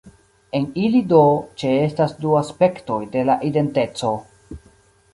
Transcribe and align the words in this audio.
En 0.59 0.63
ili, 0.83 1.01
do, 1.11 1.19
ĉeestas 1.63 2.17
du 2.25 2.33
aspektoj 2.41 3.01
de 3.17 3.27
la 3.31 3.39
identeco. 3.53 4.15